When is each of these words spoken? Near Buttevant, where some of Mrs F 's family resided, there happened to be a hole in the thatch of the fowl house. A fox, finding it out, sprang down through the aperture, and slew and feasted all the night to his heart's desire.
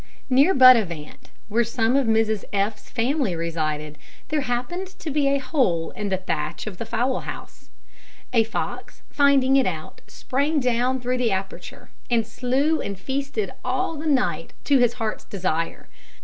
Near 0.31 0.55
Buttevant, 0.55 1.29
where 1.47 1.63
some 1.63 1.95
of 1.95 2.07
Mrs 2.07 2.43
F 2.51 2.79
's 2.79 2.89
family 2.89 3.35
resided, 3.35 3.99
there 4.29 4.41
happened 4.41 4.87
to 4.97 5.11
be 5.11 5.27
a 5.27 5.37
hole 5.37 5.91
in 5.91 6.09
the 6.09 6.17
thatch 6.17 6.65
of 6.65 6.79
the 6.79 6.87
fowl 6.87 7.19
house. 7.19 7.69
A 8.33 8.43
fox, 8.43 9.03
finding 9.11 9.57
it 9.57 9.67
out, 9.67 10.01
sprang 10.07 10.59
down 10.59 11.01
through 11.01 11.19
the 11.19 11.31
aperture, 11.31 11.91
and 12.09 12.25
slew 12.25 12.81
and 12.81 12.97
feasted 12.99 13.51
all 13.63 13.95
the 13.95 14.07
night 14.07 14.53
to 14.63 14.79
his 14.79 14.93
heart's 14.93 15.23
desire. 15.25 15.87